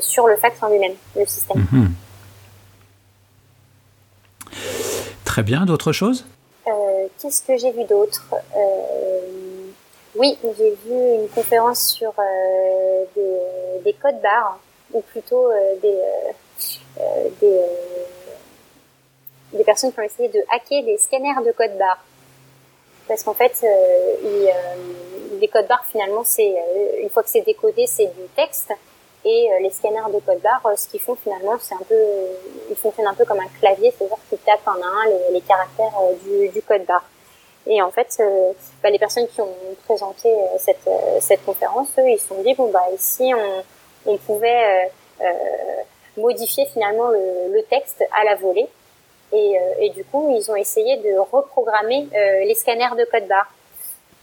[0.00, 1.58] sur le fax en lui-même, le système.
[1.58, 2.11] Mm-hmm.
[5.32, 6.26] Très bien, d'autres choses
[6.66, 9.70] euh, Qu'est-ce que j'ai vu d'autre euh,
[10.14, 14.58] Oui, j'ai vu une conférence sur euh, des, des, codes barres,
[14.92, 15.48] ou plutôt
[15.80, 15.98] des,
[19.54, 22.04] des, personnes qui ont essayé de hacker des scanners de codes barres.
[23.08, 23.58] Parce qu'en fait,
[25.40, 26.54] les codes barres, finalement, c'est
[27.02, 28.70] une fois que c'est décodé, c'est du texte.
[29.24, 31.94] Et euh, les scanners de code barre, euh, ce qu'ils font finalement, c'est un peu,
[32.70, 35.92] ils fonctionnent un peu comme un clavier, c'est-à-dire qu'ils tapent à un les, les caractères
[36.02, 37.04] euh, du, du, code barre.
[37.68, 38.20] Et en fait,
[38.82, 39.54] bah, les personnes qui ont
[39.86, 40.88] présenté cette,
[41.20, 45.24] cette conférence, eux, ils se sont dit bon bah ici on, on pouvait euh,
[46.16, 48.66] modifier finalement le, le, texte à la volée.
[49.32, 52.08] Et, et, du coup, ils ont essayé de reprogrammer
[52.44, 53.50] les scanners de code barre.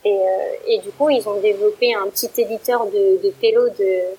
[0.03, 0.19] Et,
[0.67, 4.13] et, du coup, ils ont développé un petit éditeur de, de payload euh,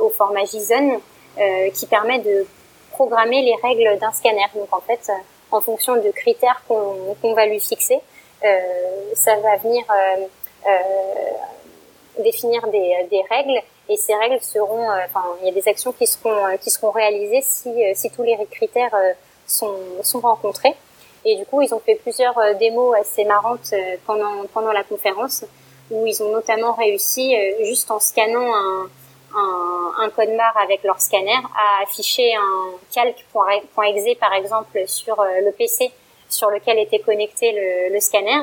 [0.00, 1.00] au format JSON
[1.38, 2.44] euh, qui permet de
[2.90, 4.44] programmer les règles d'un scanner.
[4.56, 5.12] Donc en fait, euh,
[5.52, 8.00] en fonction de critères qu'on va lui fixer,
[9.14, 9.84] ça va venir
[12.18, 16.06] définir des, des, règles et ces règles seront, enfin, il y a des actions qui
[16.06, 18.94] seront qui seront réalisées si, si tous les critères
[19.46, 20.74] sont, sont rencontrés.
[21.24, 23.72] Et du coup, ils ont fait plusieurs démos assez marrantes
[24.06, 25.44] pendant pendant la conférence
[25.90, 28.88] où ils ont notamment réussi juste en scannant un,
[29.36, 35.52] un, code barre avec leur scanner à afficher un calque.exe par exemple sur euh, le
[35.52, 35.90] PC
[36.28, 37.52] sur lequel était connecté
[37.92, 38.40] le, scanner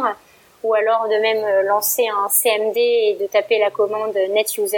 [0.64, 4.78] ou alors de même euh, lancer un CMD et de taper la commande NetUser.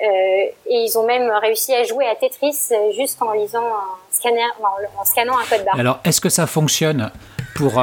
[0.00, 4.46] Euh, et ils ont même réussi à jouer à Tetris juste en lisant un scanner,
[4.96, 5.78] en, scannant un code barre.
[5.78, 7.10] Alors, est-ce que ça fonctionne
[7.56, 7.82] pour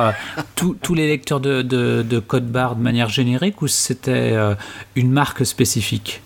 [0.56, 4.34] tous les lecteurs de, de, de, code barre de manière générique ou c'était
[4.96, 6.22] une marque spécifique?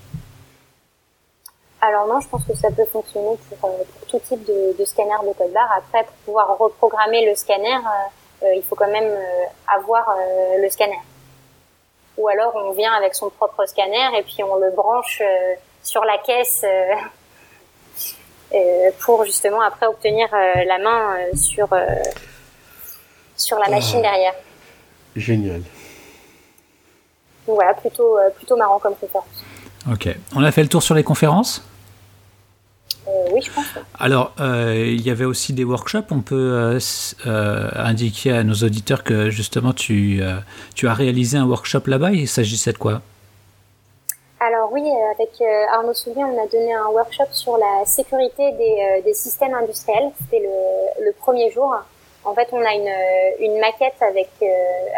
[1.81, 4.85] Alors non, je pense que ça peut fonctionner pour, euh, pour tout type de, de,
[4.85, 5.71] scanner de code barre.
[5.77, 10.13] Après, pour pouvoir reprogrammer le scanner, euh, euh il faut quand même euh, avoir
[10.57, 10.99] le scanner.
[12.17, 15.21] Ou alors on vient avec son propre scanner et puis on le branche
[15.81, 16.65] sur la caisse
[18.99, 21.69] pour justement après obtenir la main sur
[23.37, 24.09] sur la machine ah.
[24.09, 24.33] derrière.
[25.15, 25.61] Génial.
[27.47, 29.45] Donc voilà, plutôt plutôt marrant comme conférence.
[29.89, 30.09] Ok.
[30.35, 31.63] On a fait le tour sur les conférences?
[33.31, 33.65] Oui, je pense.
[33.99, 36.11] Alors, euh, il y avait aussi des workshops.
[36.11, 36.79] On peut
[37.25, 40.21] euh, indiquer à nos auditeurs que justement tu,
[40.75, 42.11] tu as réalisé un workshop là-bas.
[42.11, 43.01] Il s'agissait de quoi?
[44.39, 44.83] Alors oui,
[45.15, 45.31] avec
[45.73, 50.11] Arnaud Soulier, on a donné un workshop sur la sécurité des, des systèmes industriels.
[50.21, 51.75] C'était le, le, premier jour.
[52.23, 54.29] En fait, on a une, une maquette avec,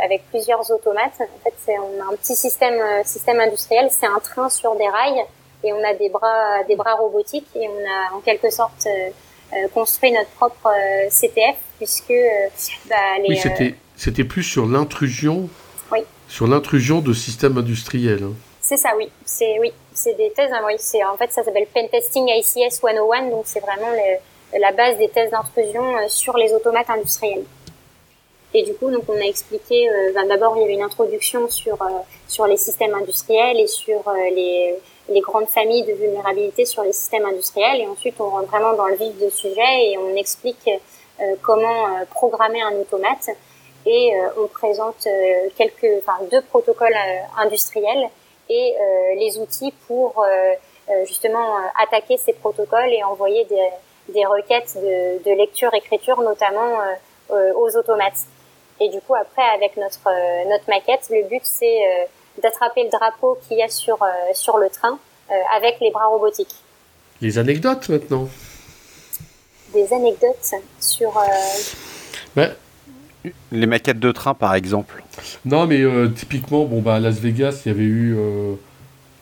[0.04, 1.19] avec plusieurs automates.
[1.21, 3.88] En fait, c'est, on a un petit système, système industriel.
[3.89, 5.26] C'est un train sur des rails
[5.63, 9.10] et on a des bras, des bras robotiques et on a en quelque sorte euh,
[9.54, 12.13] euh, construit notre propre euh, CTF puisque
[12.89, 15.50] bah, les, oui, c'était, c'était plus sur l'intrusion.
[15.91, 16.00] Oui.
[16.28, 18.24] Sur l'intrusion de systèmes industriels.
[18.24, 18.34] Hein.
[18.62, 19.10] C'est ça, oui.
[19.26, 20.52] C'est oui, c'est des thèses.
[20.52, 23.91] Hein, oui, c'est en fait ça s'appelle Pentesting ICS 101, donc c'est vraiment
[24.58, 27.43] la base des thèses d'intrusion sur les automates industriels.
[28.54, 29.89] Et du coup, donc on a expliqué.
[30.13, 31.78] Ben, d'abord, il y avait une introduction sur
[32.28, 34.76] sur les systèmes industriels et sur les
[35.12, 37.82] les grandes familles de vulnérabilité sur les systèmes industriels.
[37.82, 41.88] Et ensuite, on rentre vraiment dans le vif du sujet et on explique euh, comment
[41.88, 43.30] euh, programmer un automate.
[43.86, 45.08] Et euh, on présente
[45.58, 46.95] quelques, enfin, deux protocoles
[47.38, 48.10] industriels
[48.50, 48.76] et
[49.17, 50.26] les outils pour
[51.06, 53.69] justement attaquer ces protocoles et envoyer des,
[54.10, 56.80] des requêtes de, de lecture-écriture, notamment
[57.30, 58.28] aux automates.
[58.82, 60.10] Et du coup, après, avec notre,
[60.50, 62.08] notre maquette, le but, c'est
[62.41, 64.98] d'attraper le drapeau qu'il y a sur, euh, sur le train
[65.30, 66.56] euh, avec les bras robotiques.
[67.22, 68.30] Les anecdotes maintenant
[69.74, 71.17] Des anecdotes sur...
[71.17, 71.22] Euh,
[72.36, 72.54] ben,
[73.52, 75.04] les maquettes de train, par exemple.
[75.46, 75.84] Non, mais
[76.15, 78.17] typiquement, bon, bah, à Las Vegas, il y avait eu,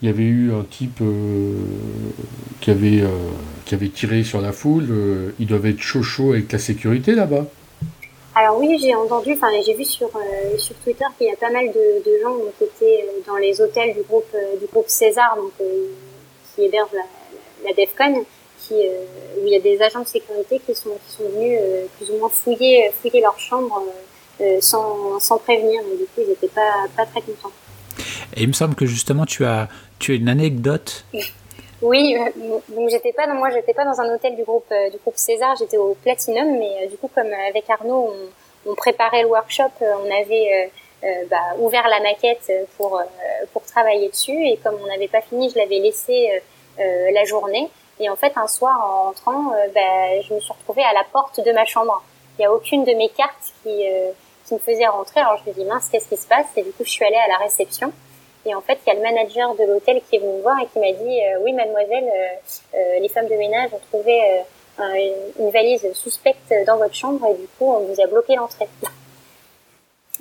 [0.02, 1.02] il y avait eu un type
[2.62, 3.04] qui, avait,
[3.65, 5.34] qui avait tiré sur la foule.
[5.38, 7.45] il devait être chaud chaud avec la sécurité là-bas.
[8.36, 11.50] Alors oui, j'ai entendu, enfin j'ai vu sur euh, sur Twitter qu'il y a pas
[11.50, 14.88] mal de, de gens qui étaient euh, dans les hôtels du groupe euh, du groupe
[14.88, 18.24] César, donc qui héberge la, la, DEFCON,
[18.60, 21.60] qui où il y a des agents de sécurité qui sont qui sont venus
[21.98, 23.84] plus ou moins fouiller fouiller leur chambre
[24.62, 27.52] sans sans prévenir, et du coup ils n'étaient pas pas très contents.
[28.36, 31.04] Et il me semble que justement tu as tu as une anecdote.
[31.13, 31.34] Oui,
[31.84, 32.30] euh,
[32.70, 35.56] donc j'étais pas, moi j'étais pas dans un hôtel du groupe euh, du groupe César,
[35.58, 38.13] j'étais au Platinum, mais euh, du coup comme avec Arnaud
[38.65, 40.70] on, on préparait le workshop, on avait
[41.30, 43.02] bah, ouvert la maquette pour
[43.54, 46.42] pour travailler dessus et comme on n'avait pas fini, je l'avais laissé
[46.78, 47.70] la journée
[48.02, 51.39] et en fait un soir en rentrant, bah, je me suis retrouvée à la porte
[51.39, 52.04] de ma chambre.
[52.38, 53.86] Il y a aucune de mes cartes qui
[54.46, 56.48] qui me faisait rentrer, alors je me dis mince qu'est-ce qui se passe?
[56.58, 57.94] Et du coup je suis allée à la réception.
[58.50, 60.58] Et en fait, il y a le manager de l'hôtel qui est venu me voir
[60.60, 64.20] et qui m'a dit euh, oui, mademoiselle, euh, euh, les femmes de ménage ont trouvé
[65.38, 68.68] une valise suspecte dans votre chambre et du coup, on vous a bloqué l'entrée.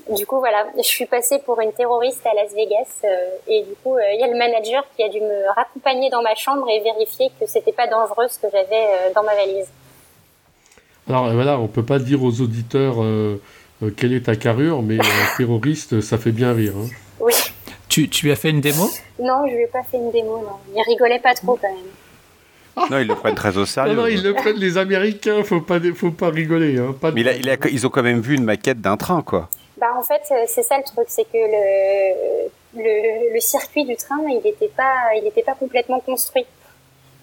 [0.14, 3.08] du coup, voilà, je suis passée pour une terroriste à Las Vegas
[3.46, 6.34] et du coup, il y a le manager qui a dû me raccompagner dans ma
[6.34, 9.68] chambre et vérifier que c'était pas dangereux ce que j'avais dans ma valise.
[11.08, 12.96] Alors voilà, on peut pas dire aux auditeurs
[13.96, 14.98] quelle est ta carrure, mais
[15.36, 16.72] terroriste, ça fait bien rire.
[16.76, 16.88] Hein.
[17.20, 17.32] Oui.
[17.98, 20.38] Tu, tu lui as fait une démo Non, je lui ai pas fait une démo,
[20.38, 20.58] non.
[20.72, 22.88] Il rigolait pas trop quand même.
[22.92, 23.92] Non, ils le prennent très au sérieux.
[23.92, 26.78] Non, non, ils le prennent les Américains, faut pas, faut pas rigoler.
[26.78, 29.48] Hein, Mais il a, ils ont quand même vu une maquette d'un train, quoi.
[29.78, 34.20] Bah en fait, c'est ça le truc, c'est que le, le, le, circuit du train,
[34.28, 36.46] il n'était pas, il était pas complètement construit.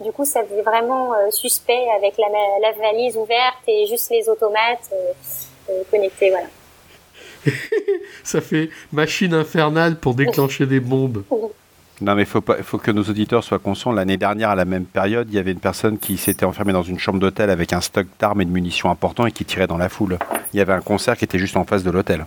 [0.02, 2.28] Du coup, ça faisait vraiment euh, suspect avec la,
[2.62, 5.14] la, valise ouverte et juste les automates euh,
[5.70, 6.48] euh connectés, voilà.
[8.24, 11.24] ça fait machine infernale pour déclencher des bombes.
[12.02, 13.94] Non, mais il faut, faut que nos auditeurs soient conscients.
[13.94, 16.84] L'année dernière, à la même période, il y avait une personne qui s'était enfermée dans
[16.84, 19.78] une chambre d'hôtel avec un stock d'armes et de munitions important et qui tirait dans
[19.78, 20.20] la foule.
[20.54, 22.26] Il y avait un concert qui était juste en face de l'hôtel.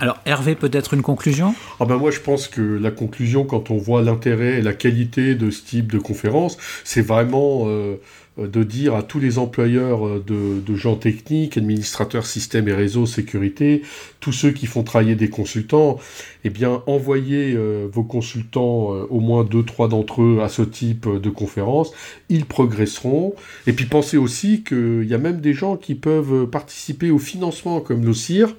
[0.00, 1.54] Alors Hervé, peut-être une conclusion?
[1.80, 5.34] Ah ben Moi je pense que la conclusion, quand on voit l'intérêt et la qualité
[5.34, 7.96] de ce type de conférence, c'est vraiment euh,
[8.38, 13.06] euh, de dire à tous les employeurs euh, de, gens techniques, administrateurs système et réseau
[13.06, 13.82] sécurité,
[14.20, 15.98] tous ceux qui font travailler des consultants,
[16.44, 21.08] eh bien envoyez euh, vos consultants, au moins deux, trois d'entre eux, à ce type
[21.08, 21.92] de conférence,
[22.28, 23.34] ils progresseront.
[23.66, 27.80] Et puis pensez aussi qu'il y a même des gens qui peuvent participer au financement
[27.80, 28.54] comme l'OCIR,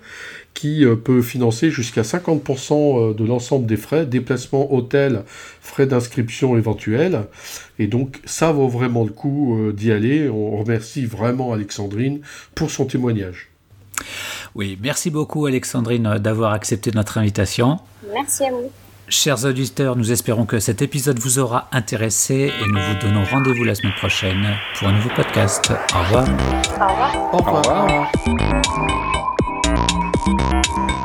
[0.60, 5.24] qui peut financer jusqu'à 50% de l'ensemble des frais, déplacement, hôtel,
[5.62, 7.28] frais d'inscription éventuels.
[7.78, 10.28] Et donc ça vaut vraiment le coup euh, d'y aller.
[10.28, 12.20] On remercie vraiment Alexandrine
[12.56, 13.48] pour son témoignage.
[14.54, 17.80] Oui, merci beaucoup Alexandrine d'avoir accepté notre invitation.
[18.14, 18.70] Merci à vous.
[19.08, 23.64] Chers auditeurs, nous espérons que cet épisode vous aura intéressé et nous vous donnons rendez-vous
[23.64, 24.46] la semaine prochaine
[24.78, 25.72] pour un nouveau podcast.
[25.96, 26.28] Au revoir.
[26.28, 27.34] Au revoir.
[27.34, 28.12] Au revoir.
[28.28, 29.19] Au revoir.
[30.30, 30.99] Música